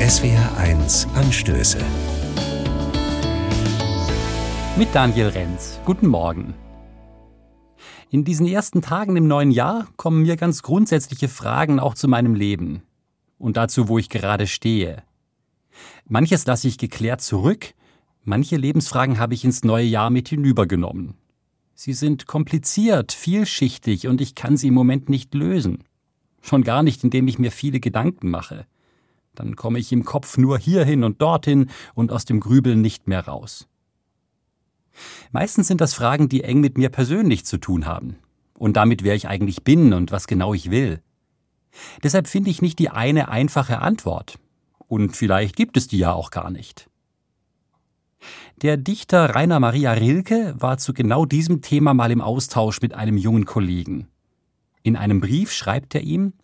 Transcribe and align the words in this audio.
SWR1 0.00 1.12
Anstöße. 1.12 1.76
Mit 4.78 4.88
Daniel 4.94 5.28
Renz. 5.28 5.78
Guten 5.84 6.06
Morgen. 6.06 6.54
In 8.08 8.24
diesen 8.24 8.46
ersten 8.46 8.80
Tagen 8.80 9.14
im 9.16 9.28
neuen 9.28 9.50
Jahr 9.50 9.88
kommen 9.98 10.22
mir 10.22 10.38
ganz 10.38 10.62
grundsätzliche 10.62 11.28
Fragen 11.28 11.78
auch 11.78 11.92
zu 11.92 12.08
meinem 12.08 12.34
Leben 12.34 12.80
und 13.36 13.58
dazu, 13.58 13.88
wo 13.88 13.98
ich 13.98 14.08
gerade 14.08 14.46
stehe. 14.46 15.02
Manches 16.06 16.46
lasse 16.46 16.66
ich 16.66 16.78
geklärt 16.78 17.20
zurück, 17.20 17.74
manche 18.24 18.56
Lebensfragen 18.56 19.18
habe 19.18 19.34
ich 19.34 19.44
ins 19.44 19.64
neue 19.64 19.84
Jahr 19.84 20.08
mit 20.08 20.30
hinübergenommen. 20.30 21.12
Sie 21.74 21.92
sind 21.92 22.26
kompliziert, 22.26 23.12
vielschichtig 23.12 24.08
und 24.08 24.22
ich 24.22 24.34
kann 24.34 24.56
sie 24.56 24.68
im 24.68 24.74
Moment 24.74 25.10
nicht 25.10 25.34
lösen. 25.34 25.84
Schon 26.40 26.64
gar 26.64 26.82
nicht, 26.82 27.04
indem 27.04 27.28
ich 27.28 27.38
mir 27.38 27.52
viele 27.52 27.80
Gedanken 27.80 28.30
mache. 28.30 28.64
Dann 29.34 29.56
komme 29.56 29.78
ich 29.78 29.92
im 29.92 30.04
Kopf 30.04 30.38
nur 30.38 30.58
hierhin 30.58 31.04
und 31.04 31.22
dorthin 31.22 31.70
und 31.94 32.12
aus 32.12 32.24
dem 32.24 32.40
Grübeln 32.40 32.80
nicht 32.80 33.08
mehr 33.08 33.26
raus. 33.26 33.68
Meistens 35.32 35.68
sind 35.68 35.80
das 35.80 35.94
Fragen, 35.94 36.28
die 36.28 36.42
eng 36.42 36.60
mit 36.60 36.76
mir 36.76 36.88
persönlich 36.88 37.44
zu 37.44 37.58
tun 37.58 37.86
haben 37.86 38.16
und 38.54 38.76
damit, 38.76 39.04
wer 39.04 39.14
ich 39.14 39.28
eigentlich 39.28 39.64
bin 39.64 39.92
und 39.92 40.12
was 40.12 40.26
genau 40.26 40.52
ich 40.52 40.70
will. 40.70 41.00
Deshalb 42.02 42.26
finde 42.26 42.50
ich 42.50 42.62
nicht 42.62 42.78
die 42.78 42.90
eine 42.90 43.28
einfache 43.28 43.80
Antwort. 43.80 44.38
Und 44.88 45.16
vielleicht 45.16 45.56
gibt 45.56 45.76
es 45.76 45.86
die 45.86 45.98
ja 45.98 46.12
auch 46.12 46.30
gar 46.30 46.50
nicht. 46.50 46.90
Der 48.60 48.76
Dichter 48.76 49.34
Rainer 49.34 49.60
Maria 49.60 49.92
Rilke 49.92 50.54
war 50.58 50.76
zu 50.78 50.92
genau 50.92 51.24
diesem 51.24 51.62
Thema 51.62 51.94
mal 51.94 52.10
im 52.10 52.20
Austausch 52.20 52.82
mit 52.82 52.92
einem 52.92 53.16
jungen 53.16 53.46
Kollegen. 53.46 54.08
In 54.82 54.96
einem 54.96 55.20
Brief 55.20 55.52
schreibt 55.52 55.94
er 55.94 56.02
ihm 56.02 56.34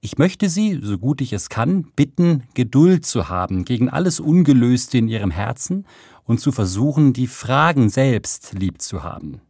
Ich 0.00 0.18
möchte 0.18 0.48
Sie, 0.48 0.80
so 0.82 0.98
gut 0.98 1.20
ich 1.20 1.32
es 1.32 1.48
kann, 1.48 1.84
bitten, 1.94 2.44
Geduld 2.54 3.04
zu 3.04 3.28
haben 3.28 3.64
gegen 3.64 3.88
alles 3.88 4.20
Ungelöste 4.20 4.98
in 4.98 5.08
Ihrem 5.08 5.30
Herzen 5.30 5.86
und 6.24 6.40
zu 6.40 6.52
versuchen, 6.52 7.12
die 7.12 7.26
Fragen 7.26 7.88
selbst 7.88 8.52
lieb 8.52 8.80
zu 8.80 9.02
haben. 9.02 9.40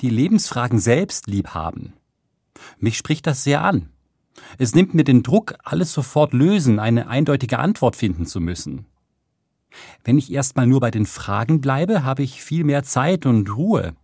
Die 0.00 0.10
Lebensfragen 0.10 0.78
selbst 0.78 1.26
lieb 1.26 1.48
haben. 1.48 1.94
Mich 2.78 2.96
spricht 2.96 3.26
das 3.26 3.44
sehr 3.44 3.62
an. 3.62 3.90
Es 4.58 4.74
nimmt 4.74 4.94
mir 4.94 5.04
den 5.04 5.22
Druck, 5.22 5.54
alles 5.64 5.92
sofort 5.92 6.32
lösen, 6.32 6.78
eine 6.78 7.08
eindeutige 7.08 7.58
Antwort 7.58 7.96
finden 7.96 8.26
zu 8.26 8.40
müssen. 8.40 8.86
Wenn 10.04 10.18
ich 10.18 10.32
erstmal 10.32 10.66
nur 10.66 10.80
bei 10.80 10.90
den 10.90 11.06
Fragen 11.06 11.60
bleibe, 11.60 12.04
habe 12.04 12.22
ich 12.22 12.42
viel 12.42 12.64
mehr 12.64 12.82
Zeit 12.82 13.26
und 13.26 13.54
Ruhe. 13.54 13.94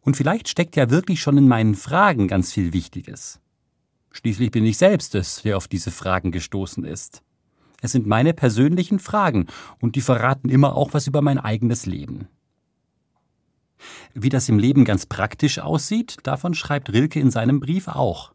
Und 0.00 0.16
vielleicht 0.16 0.48
steckt 0.48 0.76
ja 0.76 0.90
wirklich 0.90 1.20
schon 1.20 1.38
in 1.38 1.48
meinen 1.48 1.74
Fragen 1.74 2.28
ganz 2.28 2.52
viel 2.52 2.72
Wichtiges. 2.72 3.40
Schließlich 4.16 4.50
bin 4.50 4.64
ich 4.64 4.78
selbst 4.78 5.14
es, 5.14 5.42
der 5.42 5.58
auf 5.58 5.68
diese 5.68 5.90
Fragen 5.90 6.30
gestoßen 6.30 6.84
ist. 6.86 7.22
Es 7.82 7.92
sind 7.92 8.06
meine 8.06 8.32
persönlichen 8.32 8.98
Fragen 8.98 9.46
und 9.78 9.94
die 9.94 10.00
verraten 10.00 10.48
immer 10.48 10.74
auch 10.74 10.94
was 10.94 11.06
über 11.06 11.20
mein 11.20 11.38
eigenes 11.38 11.84
Leben. 11.84 12.26
Wie 14.14 14.30
das 14.30 14.48
im 14.48 14.58
Leben 14.58 14.86
ganz 14.86 15.04
praktisch 15.04 15.58
aussieht, 15.58 16.16
davon 16.22 16.54
schreibt 16.54 16.90
Rilke 16.94 17.20
in 17.20 17.30
seinem 17.30 17.60
Brief 17.60 17.88
auch. 17.88 18.32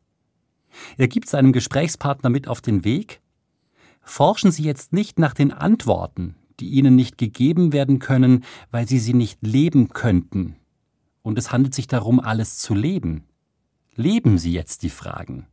Er 0.98 1.08
gibt 1.08 1.28
seinem 1.28 1.52
Gesprächspartner 1.52 2.30
mit 2.30 2.48
auf 2.48 2.62
den 2.62 2.84
Weg, 2.84 3.20
forschen 4.04 4.52
Sie 4.52 4.64
jetzt 4.64 4.94
nicht 4.94 5.18
nach 5.18 5.34
den 5.34 5.52
Antworten, 5.52 6.36
die 6.60 6.70
ihnen 6.70 6.96
nicht 6.96 7.18
gegeben 7.18 7.74
werden 7.74 7.98
können, 7.98 8.44
weil 8.70 8.88
sie 8.88 9.00
sie 9.00 9.16
nicht 9.16 9.40
leben 9.42 9.90
könnten. 9.90 10.58
Und 11.24 11.40
es 11.40 11.52
handelt 11.52 11.74
sich 11.74 11.88
darum, 11.88 12.20
alles 12.20 12.60
zu 12.60 12.76
leben. 12.76 13.24
Leben 13.96 14.38
Sie 14.38 14.54
jetzt 14.54 14.84
die 14.84 14.92
Fragen. 14.92 15.48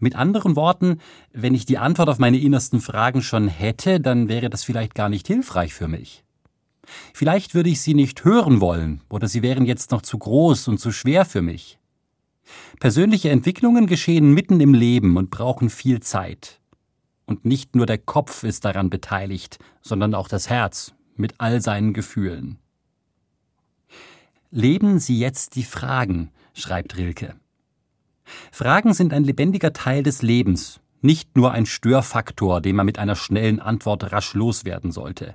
Mit 0.00 0.16
anderen 0.16 0.56
Worten, 0.56 0.98
wenn 1.32 1.54
ich 1.54 1.64
die 1.64 1.78
Antwort 1.78 2.08
auf 2.08 2.18
meine 2.18 2.38
innersten 2.38 2.80
Fragen 2.80 3.22
schon 3.22 3.48
hätte, 3.48 4.00
dann 4.00 4.28
wäre 4.28 4.50
das 4.50 4.64
vielleicht 4.64 4.94
gar 4.94 5.08
nicht 5.08 5.26
hilfreich 5.26 5.74
für 5.74 5.88
mich. 5.88 6.24
Vielleicht 7.14 7.54
würde 7.54 7.70
ich 7.70 7.80
sie 7.80 7.94
nicht 7.94 8.24
hören 8.24 8.60
wollen, 8.60 9.02
oder 9.08 9.28
sie 9.28 9.42
wären 9.42 9.64
jetzt 9.64 9.90
noch 9.90 10.02
zu 10.02 10.18
groß 10.18 10.68
und 10.68 10.78
zu 10.78 10.92
schwer 10.92 11.24
für 11.24 11.42
mich. 11.42 11.78
Persönliche 12.80 13.30
Entwicklungen 13.30 13.86
geschehen 13.86 14.34
mitten 14.34 14.60
im 14.60 14.74
Leben 14.74 15.16
und 15.16 15.30
brauchen 15.30 15.70
viel 15.70 16.00
Zeit. 16.00 16.60
Und 17.24 17.44
nicht 17.44 17.76
nur 17.76 17.86
der 17.86 17.98
Kopf 17.98 18.42
ist 18.42 18.64
daran 18.64 18.90
beteiligt, 18.90 19.58
sondern 19.80 20.14
auch 20.14 20.28
das 20.28 20.50
Herz 20.50 20.92
mit 21.16 21.34
all 21.38 21.60
seinen 21.60 21.92
Gefühlen. 21.92 22.58
Leben 24.50 24.98
Sie 24.98 25.18
jetzt 25.18 25.54
die 25.54 25.62
Fragen, 25.62 26.30
schreibt 26.52 26.96
Rilke. 26.96 27.36
Fragen 28.50 28.94
sind 28.94 29.12
ein 29.12 29.24
lebendiger 29.24 29.72
Teil 29.72 30.02
des 30.02 30.22
Lebens, 30.22 30.80
nicht 31.00 31.36
nur 31.36 31.52
ein 31.52 31.66
Störfaktor, 31.66 32.60
den 32.60 32.76
man 32.76 32.86
mit 32.86 32.98
einer 32.98 33.16
schnellen 33.16 33.60
Antwort 33.60 34.12
rasch 34.12 34.34
loswerden 34.34 34.92
sollte. 34.92 35.34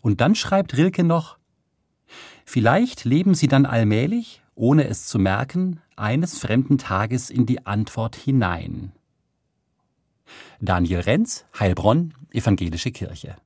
Und 0.00 0.20
dann 0.20 0.34
schreibt 0.34 0.76
Rilke 0.76 1.04
noch 1.04 1.38
Vielleicht 2.44 3.04
leben 3.04 3.34
Sie 3.34 3.46
dann 3.46 3.64
allmählich, 3.64 4.42
ohne 4.56 4.88
es 4.88 5.06
zu 5.06 5.18
merken, 5.18 5.80
eines 5.94 6.38
fremden 6.38 6.78
Tages 6.78 7.30
in 7.30 7.46
die 7.46 7.64
Antwort 7.66 8.16
hinein. 8.16 8.92
Daniel 10.60 11.00
Renz, 11.00 11.46
Heilbronn, 11.58 12.14
Evangelische 12.32 12.90
Kirche. 12.90 13.36